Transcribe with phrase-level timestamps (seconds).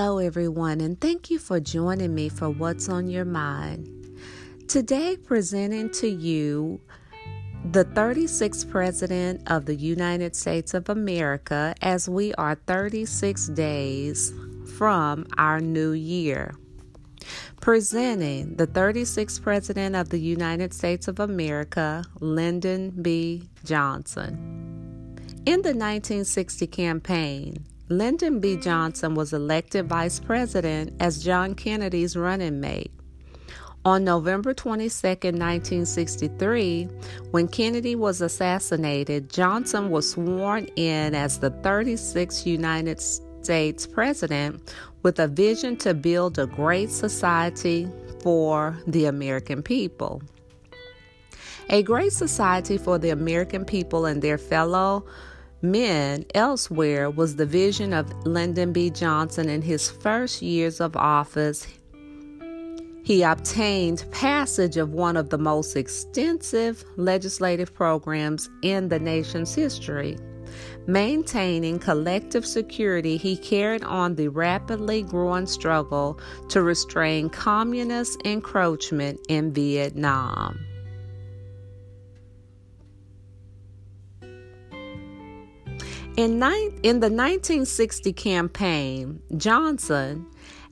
[0.00, 3.88] Hello, everyone, and thank you for joining me for What's on Your Mind.
[4.68, 6.80] Today, presenting to you
[7.72, 14.32] the 36th President of the United States of America as we are 36 days
[14.76, 16.54] from our new year.
[17.60, 23.48] Presenting the 36th President of the United States of America, Lyndon B.
[23.64, 25.16] Johnson.
[25.44, 28.56] In the 1960 campaign, Lyndon B.
[28.56, 32.92] Johnson was elected vice president as John Kennedy's running mate.
[33.86, 36.84] On November 22, 1963,
[37.30, 45.18] when Kennedy was assassinated, Johnson was sworn in as the 36th United States president with
[45.18, 47.88] a vision to build a great society
[48.22, 50.20] for the American people.
[51.70, 55.06] A great society for the American people and their fellow
[55.62, 58.90] men elsewhere was the vision of Lyndon B.
[58.90, 61.66] Johnson in his first years of office.
[63.04, 70.18] He obtained passage of one of the most extensive legislative programs in the nation's history.
[70.86, 79.52] Maintaining collective security, he carried on the rapidly growing struggle to restrain communist encroachment in
[79.52, 80.58] Vietnam.
[86.18, 86.42] In,
[86.82, 90.26] in the 1960 campaign, Johnson,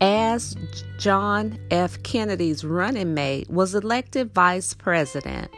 [0.00, 0.56] as
[0.98, 2.02] John F.
[2.02, 5.48] Kennedy's running mate, was elected vice president.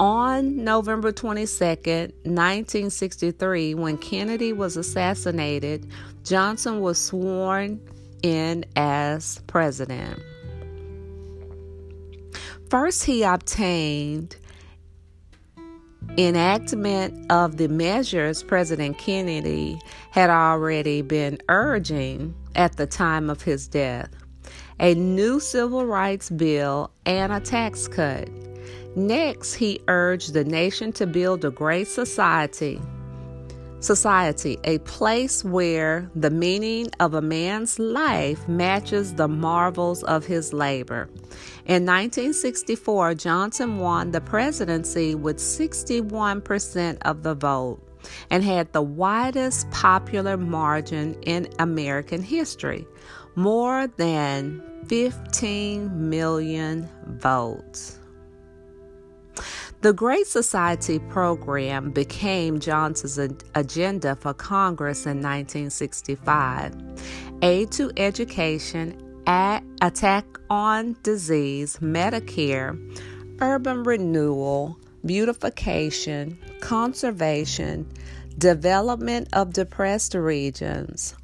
[0.00, 1.64] On November 22,
[2.22, 5.86] 1963, when Kennedy was assassinated,
[6.22, 7.78] Johnson was sworn
[8.22, 10.22] in as president.
[12.70, 14.36] First, he obtained
[16.18, 19.78] enactment of the measures President Kennedy
[20.10, 24.10] had already been urging at the time of his death
[24.80, 28.28] a new civil rights bill and a tax cut.
[28.96, 32.80] Next, he urged the nation to build a great society
[33.84, 40.52] society, a place where the meaning of a man's life matches the marvels of his
[40.52, 41.08] labor.
[41.66, 47.80] In 1964, Johnson won the presidency with 61% of the vote
[48.30, 52.86] and had the widest popular margin in American history
[53.36, 57.98] more than 15 million votes.
[59.84, 63.18] The Great Society program became Johnson's
[63.54, 66.74] agenda for Congress in 1965.
[67.42, 72.80] Aid to education, attack on disease, Medicare,
[73.42, 77.86] urban renewal, beautification, conservation,
[78.38, 81.14] development of depressed regions,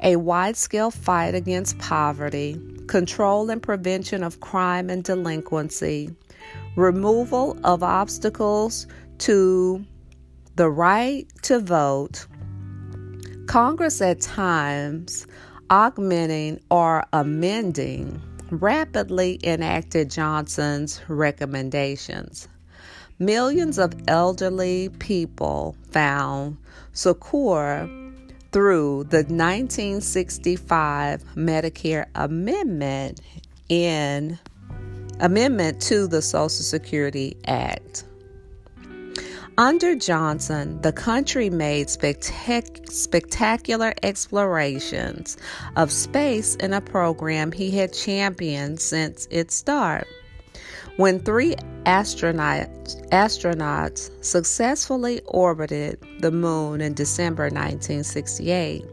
[0.00, 2.56] a wide scale fight against poverty,
[2.86, 6.14] control and prevention of crime and delinquency,
[6.76, 8.86] removal of obstacles
[9.18, 9.84] to
[10.54, 12.26] the right to vote,
[13.46, 15.26] Congress at times
[15.70, 18.20] augmenting or amending
[18.50, 22.48] rapidly enacted Johnson's recommendations.
[23.18, 26.58] Millions of elderly people found
[26.92, 27.88] succor
[28.52, 33.20] through the 1965 Medicare Amendment
[33.68, 34.38] in
[35.20, 38.04] amendment to the Social Security Act.
[39.58, 45.38] Under Johnson, the country made spectac- spectacular explorations
[45.76, 50.06] of space in a program he had championed since its start.
[50.98, 51.54] When three
[51.84, 53.04] astronauts,
[54.24, 58.84] successfully orbited the moon in December 1968,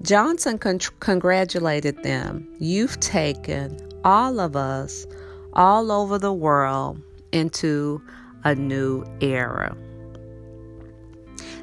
[0.00, 2.48] Johnson con- congratulated them.
[2.58, 5.06] You've taken all of us
[5.54, 7.00] all over the world
[7.32, 8.02] into
[8.44, 9.76] a new era.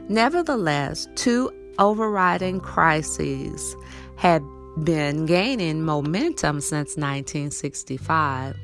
[0.10, 3.76] Nevertheless, two overriding crises
[4.18, 4.44] had
[4.84, 8.56] been gaining momentum since 1965.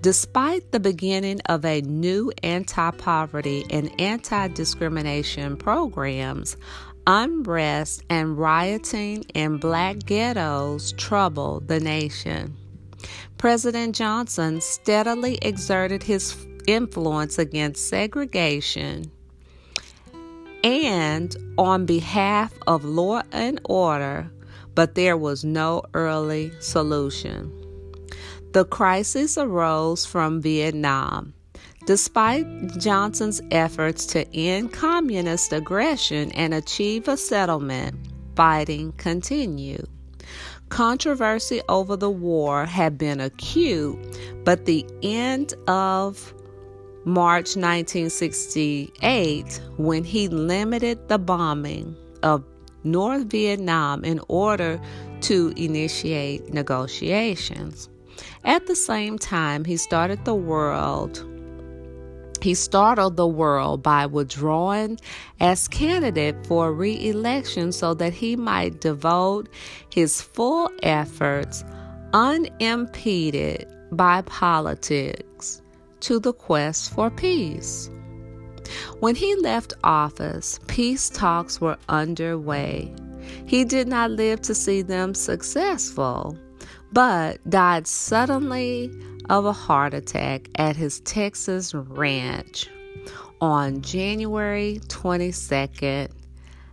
[0.00, 6.56] Despite the beginning of a new anti poverty and anti discrimination programs,
[7.06, 12.56] unrest and rioting in black ghettos troubled the nation.
[13.38, 16.36] President Johnson steadily exerted his
[16.66, 19.10] influence against segregation
[20.64, 24.28] and on behalf of law and order,
[24.74, 27.52] but there was no early solution.
[28.52, 31.32] The crisis arose from Vietnam.
[31.86, 32.46] Despite
[32.78, 37.94] Johnson's efforts to end communist aggression and achieve a settlement,
[38.34, 39.88] fighting continued.
[40.68, 43.98] Controversy over the war had been acute,
[44.44, 46.34] but the end of
[47.04, 52.44] March 1968, when he limited the bombing of
[52.84, 54.80] North Vietnam in order
[55.22, 57.88] to initiate negotiations.
[58.44, 61.24] At the same time, he started the world
[62.42, 64.98] he startled the world by withdrawing
[65.40, 69.48] as candidate for re-election so that he might devote
[69.92, 71.64] his full efforts
[72.12, 75.62] unimpeded by politics
[76.00, 77.90] to the quest for peace.
[79.00, 82.92] When he left office, peace talks were underway.
[83.46, 86.38] He did not live to see them successful,
[86.92, 88.90] but died suddenly
[89.28, 92.68] of a heart attack at his Texas ranch
[93.40, 96.10] on January 22nd,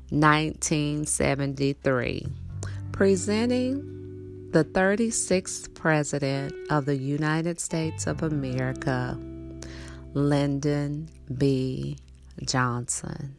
[0.10, 2.26] 1973,
[2.92, 9.20] presenting the 36th President of the United States of America,
[10.14, 11.98] Lyndon B.
[12.46, 13.36] Johnson.